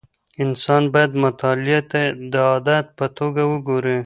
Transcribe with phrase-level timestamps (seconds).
[0.43, 2.01] انسان باید مطالعې ته
[2.31, 3.97] د عادت په توګه وګوري.